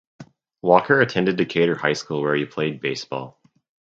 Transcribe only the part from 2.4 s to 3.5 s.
played baseball.